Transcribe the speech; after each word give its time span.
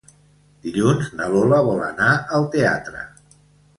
Dilluns 0.63 1.11
na 1.19 1.27
Lola 1.35 1.59
vol 1.69 1.85
anar 1.91 2.09
al 2.39 2.49
teatre. 2.57 3.09